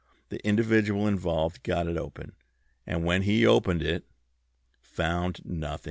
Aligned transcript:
The 0.29 0.43
individual 0.43 1.05
involved 1.07 1.61
got 1.61 1.85
it 1.85 1.95
open; 1.95 2.31
and 2.87 3.05
when 3.05 3.21
he 3.21 3.45
opened 3.45 3.83
it" 3.83 4.03
"Found 4.81 5.45
nothing!" 5.45 5.79